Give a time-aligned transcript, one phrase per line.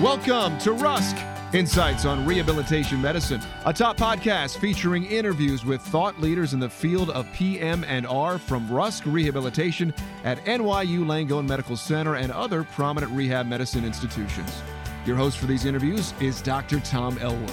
[0.00, 1.14] Welcome to Rusk
[1.52, 7.10] Insights on Rehabilitation Medicine, a top podcast featuring interviews with thought leaders in the field
[7.10, 9.92] of PM and R from Rusk Rehabilitation
[10.24, 14.62] at NYU Langone Medical Center and other prominent rehab medicine institutions.
[15.04, 16.80] Your host for these interviews is Dr.
[16.80, 17.52] Tom Elwood.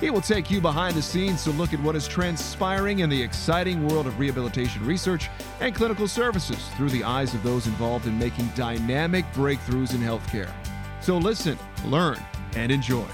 [0.00, 3.22] He will take you behind the scenes to look at what is transpiring in the
[3.22, 5.28] exciting world of rehabilitation research
[5.60, 10.50] and clinical services through the eyes of those involved in making dynamic breakthroughs in healthcare.
[11.02, 12.18] So listen, learn,
[12.54, 13.06] and enjoy.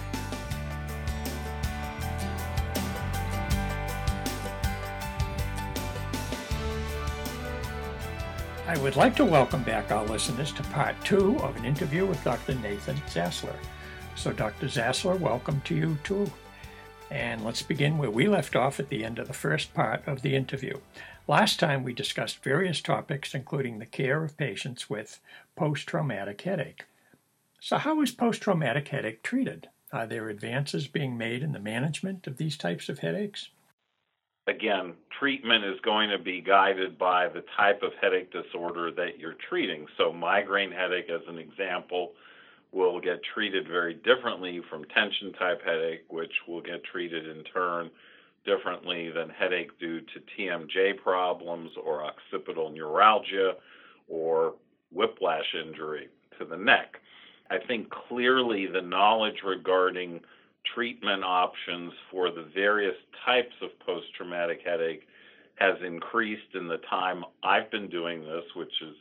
[8.68, 12.22] I would like to welcome back our listeners to part two of an interview with
[12.22, 12.54] Dr.
[12.56, 13.56] Nathan Zasler.
[14.14, 14.66] So, Dr.
[14.66, 16.30] Zasler, welcome to you too.
[17.10, 20.20] And let's begin where we left off at the end of the first part of
[20.20, 20.78] the interview.
[21.26, 25.18] Last time we discussed various topics, including the care of patients with
[25.56, 26.84] post traumatic headache.
[27.60, 29.68] So, how is post traumatic headache treated?
[29.92, 33.48] Are there advances being made in the management of these types of headaches?
[34.46, 39.36] Again, treatment is going to be guided by the type of headache disorder that you're
[39.48, 39.86] treating.
[39.96, 42.12] So, migraine headache, as an example,
[42.70, 47.90] will get treated very differently from tension type headache, which will get treated in turn
[48.46, 53.54] differently than headache due to TMJ problems or occipital neuralgia
[54.06, 54.54] or
[54.92, 57.00] whiplash injury to the neck.
[57.50, 60.20] I think clearly the knowledge regarding
[60.74, 65.06] treatment options for the various types of post traumatic headache
[65.56, 68.94] has increased in the time I've been doing this, which is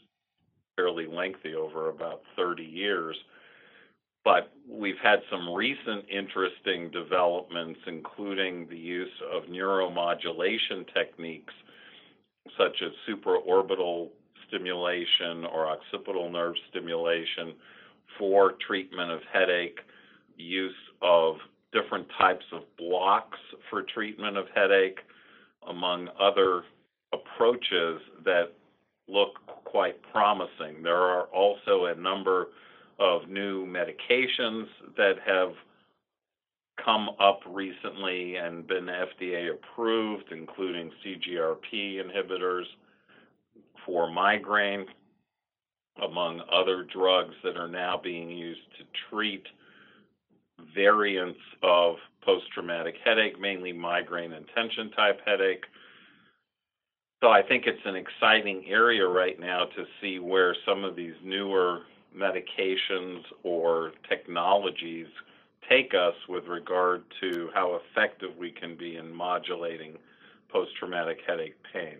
[0.75, 3.15] fairly lengthy over about 30 years.
[4.23, 11.53] But we've had some recent interesting developments, including the use of neuromodulation techniques
[12.57, 14.09] such as supraorbital
[14.47, 17.53] stimulation or occipital nerve stimulation
[18.17, 19.79] for treatment of headache,
[20.37, 21.35] use of
[21.71, 23.37] different types of blocks
[23.69, 24.99] for treatment of headache,
[25.67, 26.63] among other
[27.13, 28.53] approaches that
[29.07, 30.81] look quite promising.
[30.83, 32.47] There are also a number
[32.99, 35.53] of new medications that have
[36.83, 42.65] come up recently and been FDA approved, including CGRP inhibitors
[43.85, 44.85] for migraine
[46.03, 49.45] among other drugs that are now being used to treat
[50.75, 55.65] variants of post traumatic headache, mainly migraine and tension type headache.
[57.21, 61.15] So I think it's an exciting area right now to see where some of these
[61.23, 61.81] newer
[62.15, 65.07] medications or technologies
[65.69, 69.97] take us with regard to how effective we can be in modulating
[70.49, 71.97] post traumatic headache pain.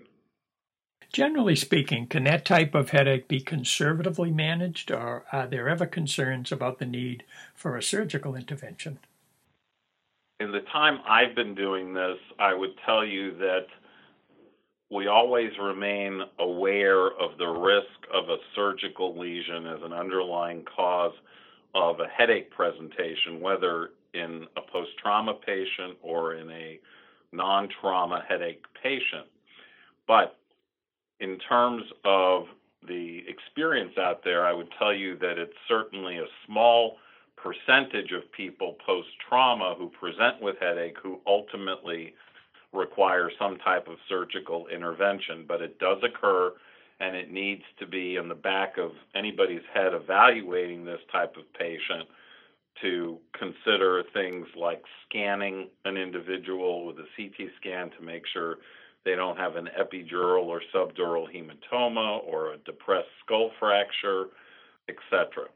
[1.13, 6.51] Generally speaking, can that type of headache be conservatively managed, or are there ever concerns
[6.51, 7.23] about the need
[7.55, 8.99] for a surgical intervention?
[10.39, 13.65] In the time I've been doing this, I would tell you that
[14.91, 21.13] we always remain aware of the risk of a surgical lesion as an underlying cause
[21.73, 26.79] of a headache presentation, whether in a post trauma patient or in a
[27.31, 29.27] non trauma headache patient.
[30.07, 30.37] But
[31.19, 32.45] in terms of
[32.87, 36.97] the experience out there, I would tell you that it's certainly a small
[37.35, 42.13] percentage of people post trauma who present with headache who ultimately
[42.73, 46.53] require some type of surgical intervention, but it does occur
[46.99, 51.43] and it needs to be in the back of anybody's head evaluating this type of
[51.53, 52.07] patient
[52.81, 58.57] to consider things like scanning an individual with a CT scan to make sure
[59.05, 64.25] they don't have an epidural or subdural hematoma or a depressed skull fracture,
[64.89, 65.47] etc.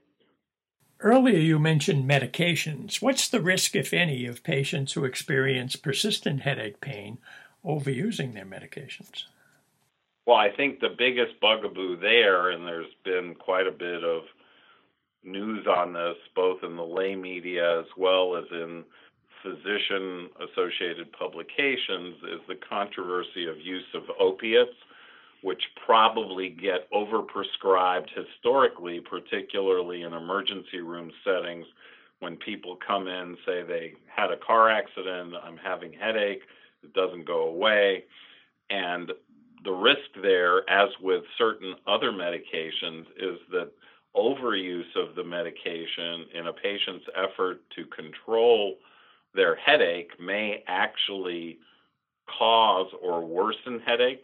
[0.99, 3.01] Earlier, you mentioned medications.
[3.01, 7.17] What's the risk, if any, of patients who experience persistent headache pain
[7.65, 9.23] overusing their medications?
[10.27, 14.23] Well, I think the biggest bugaboo there, and there's been quite a bit of
[15.23, 18.83] news on this, both in the lay media as well as in
[19.41, 24.75] physician associated publications is the controversy of use of opiates,
[25.41, 31.65] which probably get overprescribed historically, particularly in emergency room settings
[32.19, 36.43] when people come in, say they had a car accident, I'm having headache,
[36.83, 38.05] it doesn't go away.
[38.69, 39.11] And
[39.63, 43.71] the risk there, as with certain other medications, is that
[44.15, 48.75] overuse of the medication in a patient's effort to control
[49.33, 51.59] their headache may actually
[52.37, 54.23] cause or worsen headache,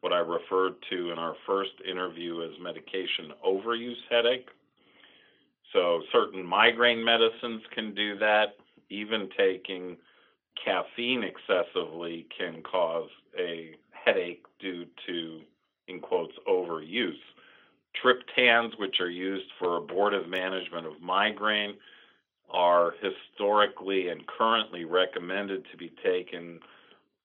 [0.00, 4.48] what I referred to in our first interview as medication overuse headache.
[5.72, 8.56] So, certain migraine medicines can do that.
[8.90, 9.96] Even taking
[10.62, 13.08] caffeine excessively can cause
[13.38, 15.40] a headache due to,
[15.88, 17.12] in quotes, overuse.
[18.02, 21.74] Triptans, which are used for abortive management of migraine,
[22.50, 26.60] are historically and currently recommended to be taken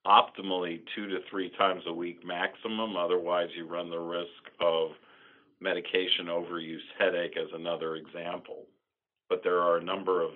[0.05, 2.95] optimally two to three times a week maximum.
[2.95, 4.29] Otherwise, you run the risk
[4.59, 4.91] of
[5.59, 8.65] medication overuse headache, as another example.
[9.29, 10.31] But there are a number of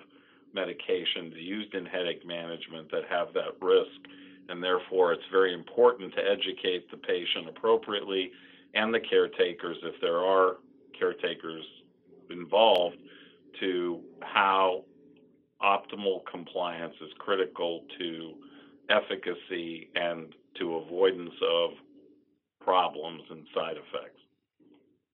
[0.54, 4.08] medications used in headache management that have that risk,
[4.48, 8.30] and therefore it's very important to educate the patient appropriately
[8.74, 10.56] and the caretakers, if there are
[10.98, 11.64] caretakers
[12.30, 12.96] involved,
[13.60, 14.84] to how
[15.62, 18.34] optimal compliance is critical to
[18.90, 21.70] efficacy and to avoidance of
[22.60, 24.20] problems and side effects.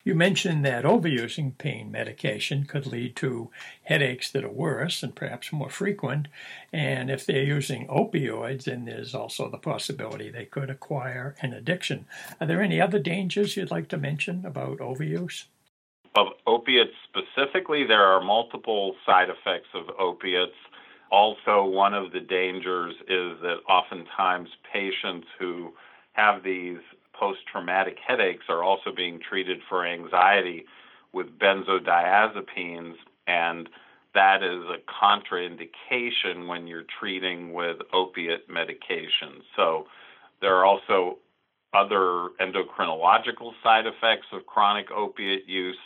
[0.02, 3.50] You mentioned that overusing pain medication could lead to
[3.82, 6.28] headaches that are worse and perhaps more frequent.
[6.72, 12.06] And if they're using opioids, then there's also the possibility they could acquire an addiction.
[12.40, 15.44] Are there any other dangers you'd like to mention about overuse?
[16.16, 20.56] Of opiates specifically, there are multiple side effects of opiates.
[21.10, 25.72] Also, one of the dangers is that oftentimes patients who
[26.12, 26.78] have these
[27.12, 30.64] post traumatic headaches are also being treated for anxiety
[31.12, 32.94] with benzodiazepines,
[33.28, 33.68] and
[34.14, 39.42] that is a contraindication when you're treating with opiate medications.
[39.54, 39.86] So,
[40.40, 41.18] there are also
[41.72, 45.76] other endocrinological side effects of chronic opiate use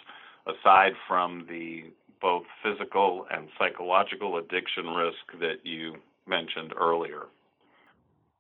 [0.46, 1.84] aside from the
[2.20, 5.96] both physical and psychological addiction risk that you
[6.26, 7.24] mentioned earlier.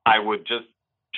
[0.06, 0.64] I would just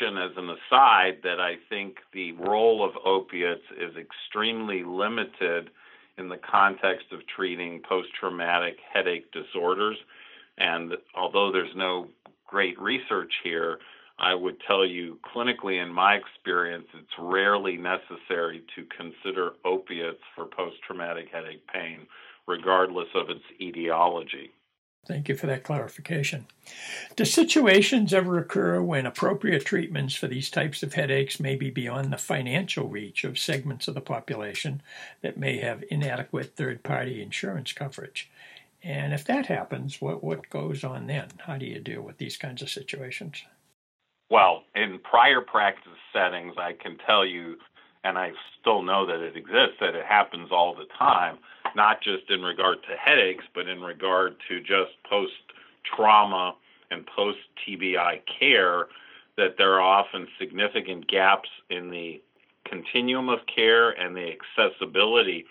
[0.00, 5.71] mention as an aside that I think the role of opiates is extremely limited
[6.19, 9.97] in the context of treating post traumatic headache disorders.
[10.59, 12.09] And although there's no
[12.47, 13.79] great research here,
[14.19, 20.47] I would tell you clinically, in my experience, it's rarely necessary to consider opiates for
[20.47, 22.07] post traumatic headache pain,
[22.47, 24.53] regardless of its etiology.
[25.07, 26.47] Thank you for that clarification.
[27.15, 32.13] Do situations ever occur when appropriate treatments for these types of headaches may be beyond
[32.13, 34.83] the financial reach of segments of the population
[35.23, 38.29] that may have inadequate third party insurance coverage?
[38.83, 41.29] And if that happens, what, what goes on then?
[41.47, 43.45] How do you deal with these kinds of situations?
[44.31, 47.56] Well, in prior practice settings, I can tell you,
[48.05, 51.38] and I still know that it exists, that it happens all the time
[51.76, 55.32] not just in regard to headaches, but in regard to just post
[55.84, 56.55] trauma
[56.90, 58.87] and post TBI care,
[59.37, 62.20] that there are often significant gaps in the
[62.64, 65.44] continuum of care and the accessibility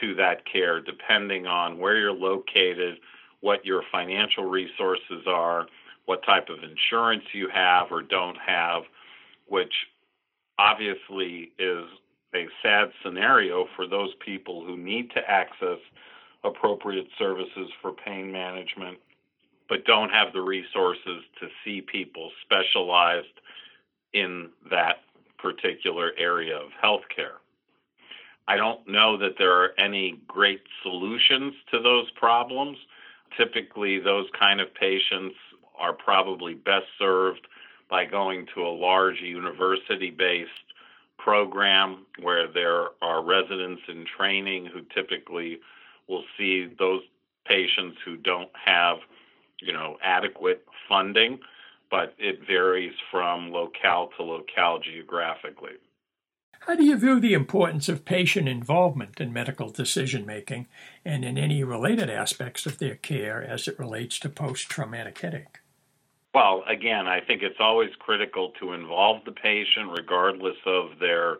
[0.00, 2.98] to that care, depending on where you're located,
[3.40, 5.66] what your financial resources are,
[6.06, 8.82] what type of insurance you have or don't have,
[9.46, 9.72] which
[10.58, 11.84] obviously is
[12.34, 15.78] a sad scenario for those people who need to access
[16.42, 18.98] appropriate services for pain management
[19.68, 23.40] but don't have the resources to see people specialized
[24.12, 24.96] in that
[25.38, 27.38] particular area of healthcare.
[28.46, 32.76] I don't know that there are any great solutions to those problems.
[33.36, 35.34] Typically, those kind of patients
[35.78, 37.46] are probably best served
[37.90, 40.50] by going to a large university based
[41.18, 45.58] program where there are residents in training who typically
[46.08, 47.02] will see those
[47.46, 48.98] patients who don't have,
[49.60, 51.38] you know, adequate funding,
[51.90, 55.72] but it varies from locale to locale geographically.
[56.66, 60.66] How do you view the importance of patient involvement in medical decision making
[61.04, 65.58] and in any related aspects of their care as it relates to post traumatic headache?
[66.34, 71.36] Well, again, I think it's always critical to involve the patient regardless of their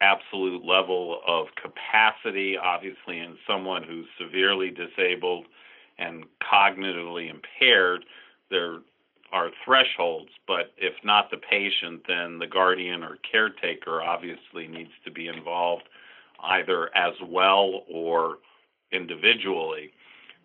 [0.00, 2.56] absolute level of capacity.
[2.56, 5.46] Obviously, in someone who's severely disabled
[5.98, 8.04] and cognitively impaired,
[8.50, 8.78] there
[9.32, 15.12] are thresholds, but if not the patient, then the guardian or caretaker obviously needs to
[15.12, 15.84] be involved
[16.42, 18.38] either as well or
[18.90, 19.92] individually.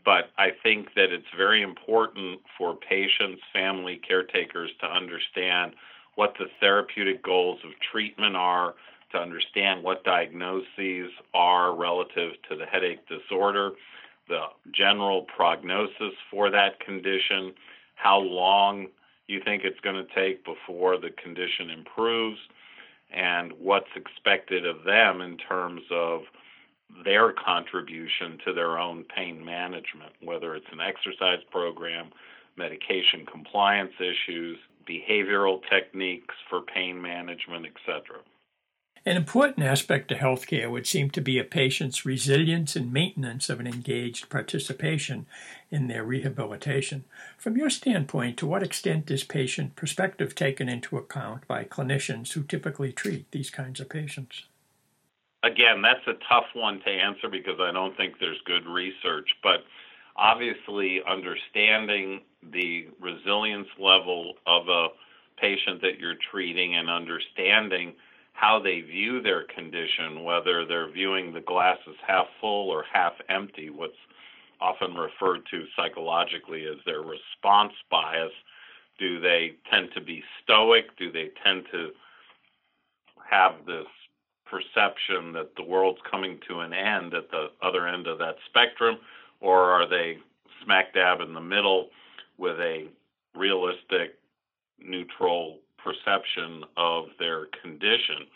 [0.05, 5.73] But I think that it's very important for patients, family, caretakers to understand
[6.15, 8.75] what the therapeutic goals of treatment are,
[9.11, 13.71] to understand what diagnoses are relative to the headache disorder,
[14.27, 14.41] the
[14.73, 17.53] general prognosis for that condition,
[17.95, 18.87] how long
[19.27, 22.39] you think it's going to take before the condition improves,
[23.13, 26.21] and what's expected of them in terms of
[27.03, 32.11] their contribution to their own pain management, whether it's an exercise program,
[32.57, 34.57] medication compliance issues,
[34.87, 38.19] behavioral techniques for pain management, etc.
[39.05, 43.59] An important aspect to healthcare would seem to be a patient's resilience and maintenance of
[43.59, 45.25] an engaged participation
[45.69, 47.03] in their rehabilitation.
[47.37, 52.43] From your standpoint, to what extent is patient perspective taken into account by clinicians who
[52.43, 54.45] typically treat these kinds of patients?
[55.43, 59.65] Again, that's a tough one to answer because I don't think there's good research, but
[60.15, 62.21] obviously understanding
[62.51, 64.87] the resilience level of a
[65.39, 67.93] patient that you're treating and understanding
[68.33, 73.13] how they view their condition, whether they're viewing the glass as half full or half
[73.29, 73.93] empty, what's
[74.61, 78.31] often referred to psychologically as their response bias.
[78.97, 80.97] Do they tend to be stoic?
[80.97, 81.89] Do they tend to
[83.29, 83.87] have this
[84.53, 88.97] perception that the world's coming to an end at the other end of that spectrum?
[89.41, 90.17] Or are they
[90.63, 91.89] smack dab in the middle
[92.37, 92.87] with a
[93.35, 94.17] realistic,
[94.79, 98.27] neutral perception of their condition.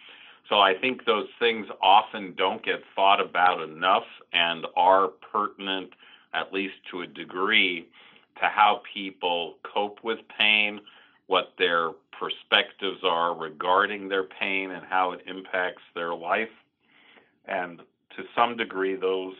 [0.49, 5.91] So I think those things often don't get thought about enough and are pertinent,
[6.33, 7.87] at least to a degree,
[8.39, 10.79] to how people cope with pain,
[11.27, 16.49] what their perspectives are regarding their pain, and how it impacts their life.
[17.45, 17.79] And
[18.15, 19.35] to some degree, those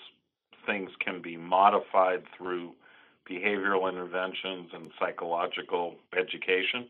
[0.66, 2.74] things can be modified through
[3.30, 6.88] behavioral interventions and psychological education.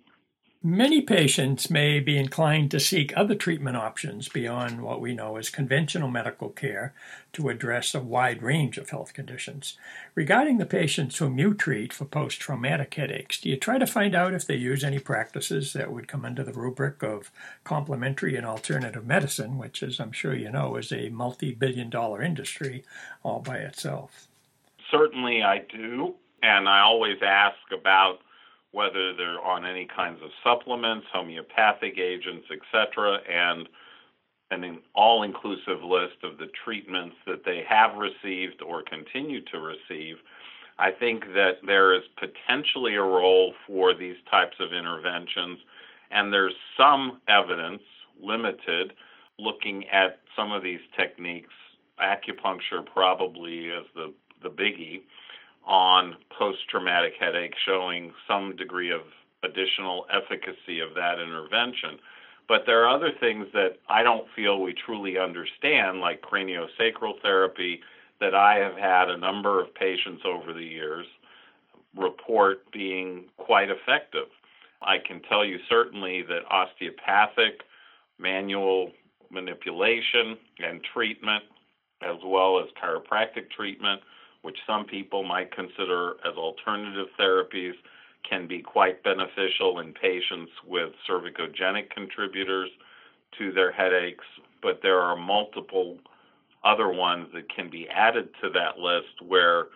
[0.64, 5.52] Many patients may be inclined to seek other treatment options beyond what we know as
[5.52, 6.96] conventional medical care
[7.34, 9.78] to address a wide range of health conditions.
[10.16, 14.16] Regarding the patients whom you treat for post traumatic headaches, do you try to find
[14.16, 17.30] out if they use any practices that would come under the rubric of
[17.64, 22.24] complementary and alternative medicine, which, as I'm sure you know, is a multi billion dollar
[22.24, 22.84] industry
[23.22, 24.28] all by itself?
[24.90, 26.16] Certainly, I do.
[26.42, 28.22] And I always ask about
[28.72, 33.68] whether they're on any kinds of supplements, homeopathic agents, etc., and
[34.52, 40.16] an all inclusive list of the treatments that they have received or continue to receive.
[40.80, 45.60] I think that there is potentially a role for these types of interventions,
[46.12, 47.82] and there's some evidence,
[48.22, 48.94] limited,
[49.40, 51.54] looking at some of these techniques,
[52.00, 55.02] acupuncture probably as the, the biggie,
[55.68, 59.02] on post traumatic headache, showing some degree of
[59.44, 62.00] additional efficacy of that intervention.
[62.48, 67.82] But there are other things that I don't feel we truly understand, like craniosacral therapy,
[68.20, 71.06] that I have had a number of patients over the years
[71.96, 74.28] report being quite effective.
[74.82, 77.62] I can tell you certainly that osteopathic
[78.20, 78.92] manual
[79.30, 81.44] manipulation and treatment,
[82.02, 84.02] as well as chiropractic treatment,
[84.42, 87.74] which some people might consider as alternative therapies,
[88.28, 92.70] can be quite beneficial in patients with cervicogenic contributors
[93.38, 94.26] to their headaches.
[94.62, 95.98] But there are multiple
[96.64, 99.68] other ones that can be added to that list where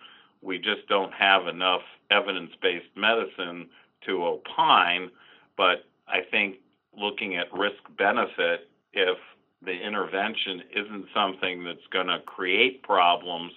[0.42, 3.68] we just don't have enough evidence based medicine
[4.06, 5.10] to opine.
[5.56, 6.56] But I think
[6.96, 9.18] looking at risk benefit, if
[9.64, 13.52] the intervention isn't something that's going to create problems,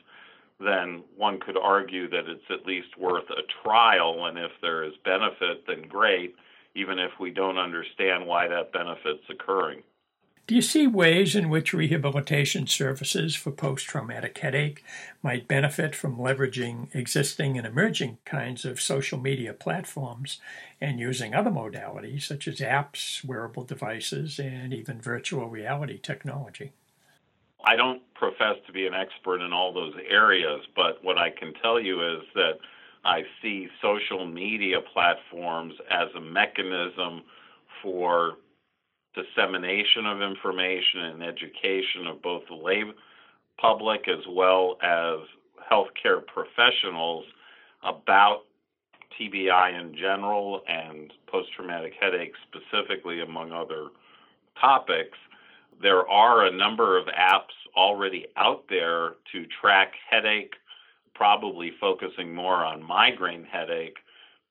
[0.59, 4.25] then one could argue that it's at least worth a trial.
[4.25, 6.35] And if there is benefit, then great,
[6.75, 9.83] even if we don't understand why that benefit's occurring.
[10.47, 14.83] Do you see ways in which rehabilitation services for post traumatic headache
[15.23, 20.39] might benefit from leveraging existing and emerging kinds of social media platforms
[20.79, 26.73] and using other modalities such as apps, wearable devices, and even virtual reality technology?
[27.65, 31.53] I don't profess to be an expert in all those areas, but what I can
[31.61, 32.59] tell you is that
[33.03, 37.23] I see social media platforms as a mechanism
[37.81, 38.37] for
[39.15, 42.83] dissemination of information and education of both the lay
[43.59, 45.19] public as well as
[45.71, 47.25] healthcare professionals
[47.83, 48.41] about
[49.19, 53.87] TBI in general and post traumatic headache specifically, among other
[54.59, 55.17] topics
[55.81, 60.53] there are a number of apps already out there to track headache,
[61.13, 63.97] probably focusing more on migraine headache,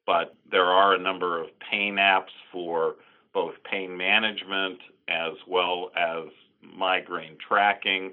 [0.07, 2.97] but there are a number of pain apps for
[3.33, 4.79] both pain management
[5.09, 6.25] as well as
[6.77, 8.13] migraine tracking.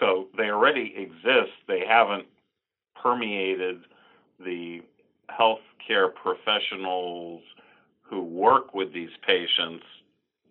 [0.00, 1.52] So they already exist.
[1.66, 2.26] They haven't
[3.00, 3.82] permeated
[4.38, 4.82] the
[5.30, 7.42] healthcare professionals
[8.02, 9.84] who work with these patients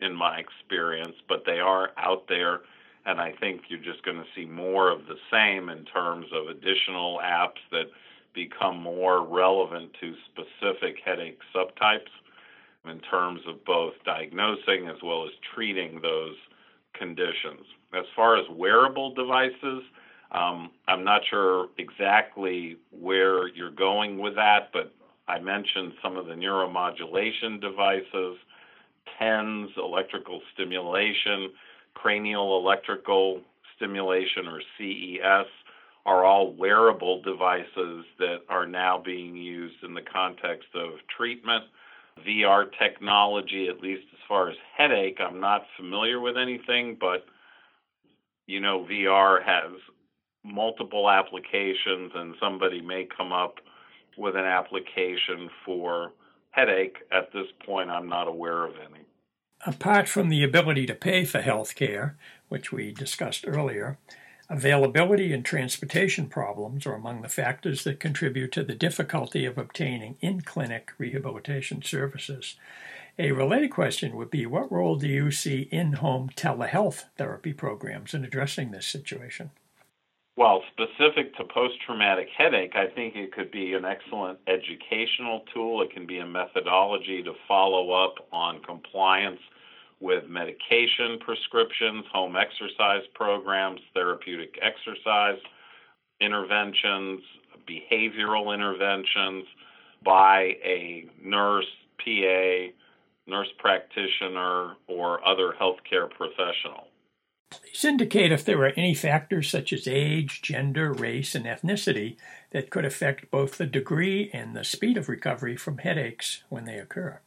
[0.02, 2.62] in my experience, but they are out there
[3.06, 6.48] And I think you're just going to see more of the same in terms of
[6.48, 7.86] additional apps that
[8.34, 12.12] become more relevant to specific headache subtypes
[12.90, 16.36] in terms of both diagnosing as well as treating those
[16.94, 17.66] conditions.
[17.94, 19.84] As far as wearable devices,
[20.32, 24.92] um, I'm not sure exactly where you're going with that, but
[25.28, 28.38] I mentioned some of the neuromodulation devices,
[29.20, 31.52] TENS, electrical stimulation,
[31.94, 33.42] cranial electrical
[33.76, 35.48] stimulation, or CES,
[36.06, 41.64] are all wearable devices that are now being used in the context of treatment.
[42.26, 47.26] VR technology, at least as far as headache, I'm not familiar with anything, but
[48.48, 49.72] you know, VR has
[50.44, 53.56] multiple applications, and somebody may come up
[54.18, 56.12] with an application for
[56.56, 57.00] headache.
[57.12, 59.06] At this point, I'm not aware of any.
[59.66, 62.18] Apart from the ability to pay for health care,
[62.50, 63.98] which we discussed earlier,
[64.50, 70.18] availability and transportation problems are among the factors that contribute to the difficulty of obtaining
[70.22, 72.56] in clinic rehabilitation services.
[73.18, 78.14] A related question would be what role do you see in home telehealth therapy programs
[78.14, 79.52] in addressing this situation?
[80.38, 85.82] Well, specific to post traumatic headache, I think it could be an excellent educational tool.
[85.82, 89.40] It can be a methodology to follow up on compliance
[90.02, 95.40] with medication prescriptions, home exercise programs, therapeutic exercise
[96.20, 97.22] interventions,
[97.66, 99.46] behavioral interventions
[100.04, 101.66] by a nurse,
[102.04, 102.68] PA,
[103.26, 106.88] nurse practitioner, or other healthcare professional.
[107.84, 112.18] Indicate if there are any factors such as age, gender, race, and ethnicity
[112.50, 116.80] that could affect both the degree and the speed of recovery from headaches when they
[116.80, 117.20] occur.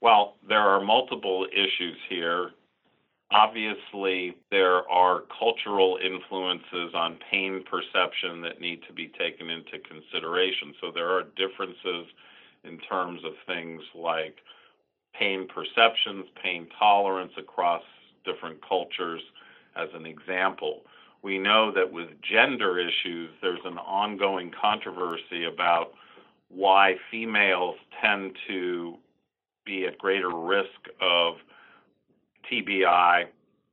[0.00, 2.52] Well, there are multiple issues here.
[3.30, 10.72] Obviously, there are cultural influences on pain perception that need to be taken into consideration.
[10.80, 12.06] So there are differences
[12.64, 14.36] in terms of things like
[15.18, 17.82] pain perceptions, pain tolerance across
[18.24, 19.20] different cultures,
[19.76, 20.82] as an example.
[21.22, 25.92] We know that with gender issues, there's an ongoing controversy about
[26.48, 28.96] why females tend to
[29.64, 30.68] be at greater risk
[31.00, 31.34] of
[32.50, 33.24] TBI,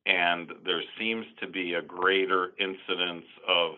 [0.06, 3.74] and there seems to be a greater incidence of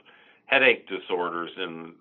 [0.46, 1.94] headache disorders in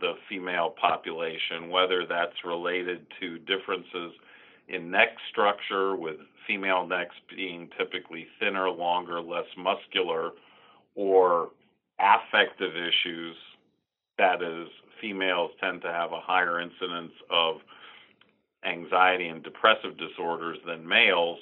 [0.00, 4.12] the female population, whether that's related to differences
[4.68, 10.30] in neck structure, with female necks being typically thinner, longer, less muscular,
[10.94, 11.50] or
[11.98, 13.36] affective issues,
[14.18, 14.68] that is,
[15.00, 17.56] females tend to have a higher incidence of
[18.64, 21.38] anxiety and depressive disorders than males,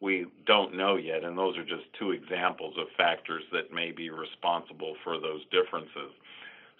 [0.00, 1.24] we don't know yet.
[1.24, 6.12] And those are just two examples of factors that may be responsible for those differences.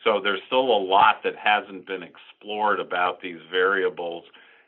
[0.02, 4.24] So there's still a lot that hasn't been explored about these variables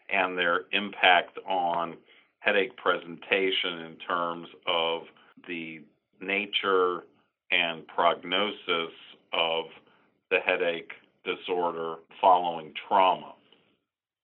[0.09, 1.97] and their impact on
[2.41, 5.03] headache presentation in terms of
[5.49, 5.81] the
[6.21, 7.05] nature
[7.51, 8.93] and prognosis
[9.33, 9.65] of
[10.31, 10.93] the headache
[11.25, 13.35] disorder following trauma.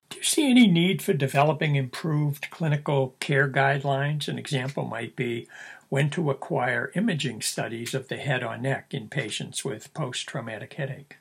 [0.08, 4.28] Do you see any need for developing improved clinical care guidelines?
[4.28, 5.48] An example might be
[5.88, 10.74] when to acquire imaging studies of the head or neck in patients with post traumatic
[10.74, 11.16] headache.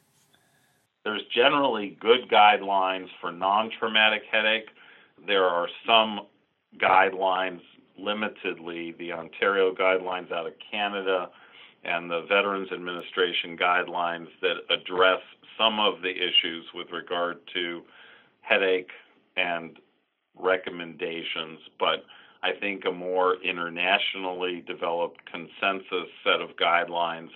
[1.03, 4.69] There's generally good guidelines for non traumatic headache.
[5.25, 6.27] There are some
[6.79, 7.61] guidelines,
[7.99, 11.29] limitedly, the Ontario guidelines out of Canada
[11.83, 15.19] and the Veterans Administration guidelines that address
[15.57, 17.81] some of the issues with regard to
[18.41, 18.91] headache
[19.37, 19.77] and
[20.37, 21.59] recommendations.
[21.79, 22.05] But
[22.43, 27.29] I think a more internationally developed consensus set of guidelines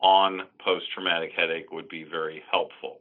[0.00, 2.98] on post traumatic headache would be very helpful.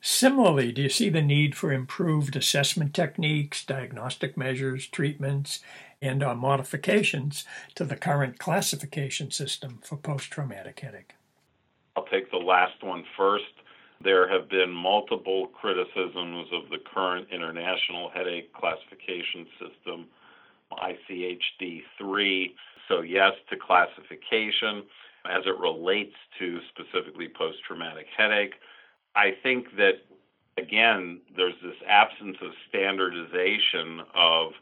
[0.00, 5.60] Similarly, do you see the need for improved assessment techniques, diagnostic measures, treatments,
[6.00, 7.44] and uh, modifications
[7.76, 11.14] to the current classification system for post traumatic headache?
[11.94, 13.44] I'll take the last one first.
[14.02, 20.06] There have been multiple criticisms of the current international headache classification system,
[20.72, 22.54] ICHD 3.
[22.88, 24.82] So, yes to classification
[25.30, 28.54] as it relates to specifically post traumatic headache.
[29.14, 30.02] I think that,
[30.58, 34.52] again, there's this absence of standardization of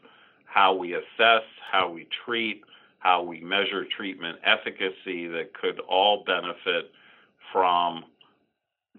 [0.45, 2.63] how we assess, how we treat,
[2.99, 6.91] how we measure treatment efficacy that could all benefit
[7.51, 8.05] from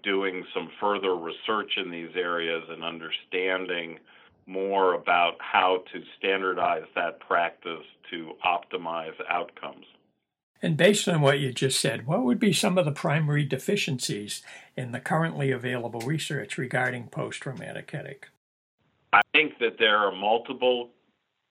[0.03, 3.97] doing some further research in these areas and understanding
[4.45, 9.85] more about how to standardize that practice to optimize outcomes.
[10.63, 14.41] And based on what you just said, what would be some of the primary deficiencies
[14.77, 18.29] in the currently available research regarding post traumatic headache?
[19.11, 20.91] I think that there are multiple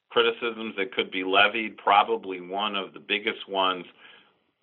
[0.09, 1.77] criticisms that could be levied.
[1.77, 3.85] Probably one of the biggest ones,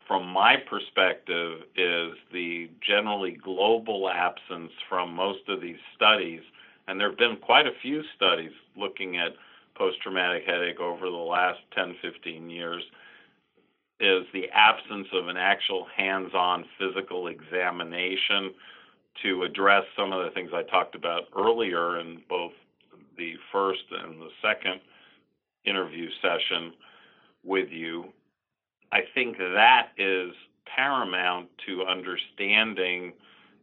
[0.08, 6.42] from my perspective, is the generally global absence from most of these studies.
[6.88, 9.34] And there have been quite a few studies looking at
[9.76, 12.82] post traumatic headache over the last 10, 15 years
[14.00, 18.54] is the absence of an actual hands on physical examination
[19.24, 22.54] to address some of the things I talked about earlier in both
[23.18, 24.80] the first and the second
[25.66, 26.74] interview session
[27.44, 28.06] with you.
[28.92, 30.32] I think that is
[30.76, 33.14] paramount to understanding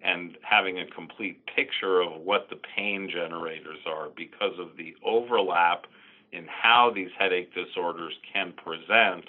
[0.03, 5.87] and having a complete picture of what the pain generators are because of the overlap
[6.33, 9.25] in how these headache disorders can present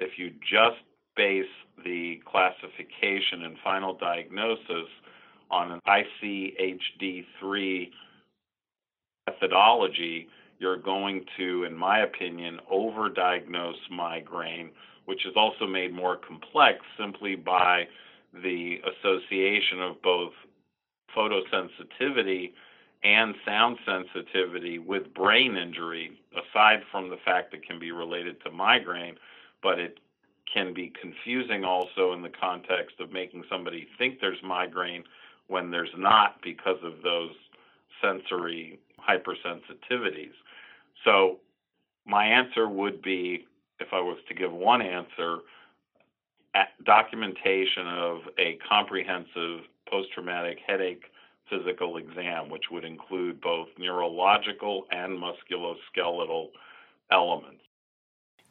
[0.00, 0.80] if you just
[1.16, 1.44] base
[1.84, 4.88] the classification and final diagnosis
[5.50, 7.90] on an ICHD3
[9.26, 14.70] methodology, you're going to, in my opinion, overdiagnose migraine,
[15.06, 17.86] which is also made more complex simply by
[18.42, 20.32] the association of both
[21.16, 22.52] photosensitivity
[23.02, 28.50] and sound sensitivity with brain injury, aside from the fact it can be related to
[28.50, 29.16] migraine,
[29.62, 29.98] but it
[30.52, 35.04] can be confusing also in the context of making somebody think there's migraine
[35.46, 37.30] when there's not because of those
[38.02, 40.32] sensory hypersensitivities.
[41.04, 41.38] So,
[42.06, 43.46] my answer would be
[43.80, 45.38] if I was to give one answer,
[46.84, 51.04] documentation of a comprehensive post traumatic headache
[51.48, 56.48] physical exam, which would include both neurological and musculoskeletal
[57.10, 57.62] elements.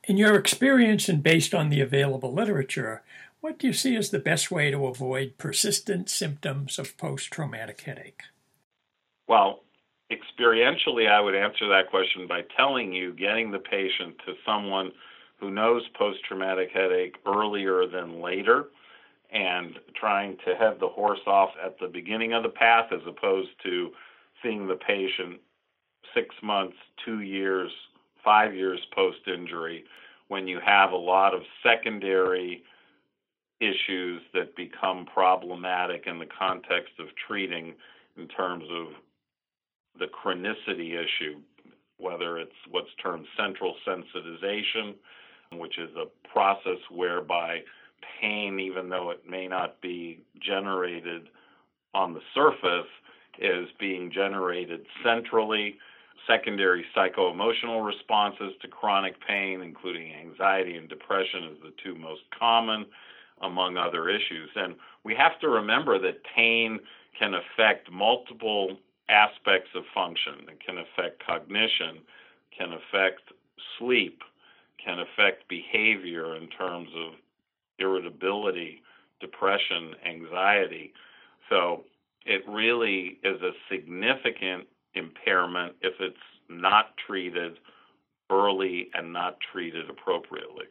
[0.09, 3.03] In your experience and based on the available literature,
[3.41, 7.81] what do you see as the best way to avoid persistent symptoms of post traumatic
[7.81, 8.23] headache?
[9.27, 9.59] Well,
[10.11, 14.93] experientially, I would answer that question by telling you getting the patient to someone
[15.39, 18.69] who knows post traumatic headache earlier than later
[19.31, 23.49] and trying to head the horse off at the beginning of the path as opposed
[23.61, 23.91] to
[24.41, 25.39] seeing the patient
[26.15, 27.69] six months, two years,
[28.29, 29.83] five years post injury
[30.27, 32.61] when you have a lot of secondary
[33.59, 37.73] issues that become problematic in the context of treating
[38.17, 38.89] in terms of
[39.97, 41.39] the chronicity issue,
[41.97, 44.93] whether it's what's termed central sensitization,
[45.53, 47.57] which is a process whereby
[48.21, 51.29] pain, even though it may not be generated
[51.95, 52.91] on the surface,
[53.39, 55.77] is being generated centrally.
[56.27, 62.85] Secondary psycho-emotional responses to chronic pain, including anxiety and depression, is the two most common,
[63.41, 64.49] among other issues.
[64.55, 66.79] And we have to remember that pain
[67.17, 68.77] can affect multiple
[69.09, 70.47] aspects of function.
[70.47, 71.99] It can affect cognition,
[72.55, 73.21] can affect
[73.77, 74.21] sleep,
[74.83, 77.13] can affect behavior in terms of
[77.79, 78.81] irritability,
[79.19, 80.93] depression, anxiety.
[81.49, 81.83] So
[82.25, 84.67] it really is a significant
[84.99, 87.57] impairment if it's not treated
[88.31, 90.65] early and not treated appropriately.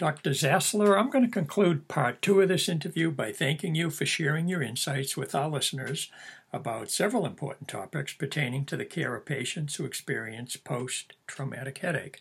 [0.00, 0.30] Dr.
[0.30, 4.48] Zasler, I'm going to conclude part two of this interview by thanking you for sharing
[4.48, 6.10] your insights with our listeners
[6.54, 12.18] about several important topics pertaining to the care of patients who experience post traumatic headache.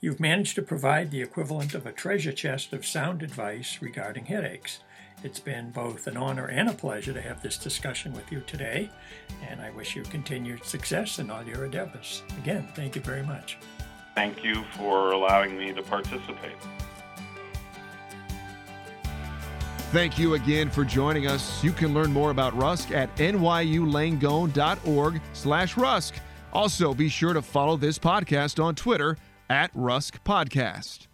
[0.00, 4.80] You've managed to provide the equivalent of a treasure chest of sound advice regarding headaches.
[5.22, 8.88] It's been both an honor and a pleasure to have this discussion with you today,
[9.48, 12.22] and I wish you continued success in all your endeavors.
[12.38, 13.58] Again, thank you very much.
[14.14, 16.56] Thank you for allowing me to participate.
[19.92, 21.62] Thank you again for joining us.
[21.64, 26.14] You can learn more about Rusk at nyulangone.org slash Rusk.
[26.52, 29.16] Also, be sure to follow this podcast on Twitter
[29.48, 31.06] at Rusk Podcast.